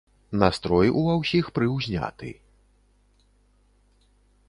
Настрой 0.43 0.87
ува 1.01 1.13
ўсіх 1.21 1.45
прыўзняты. 1.59 2.29